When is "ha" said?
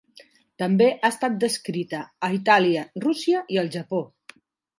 0.93-1.11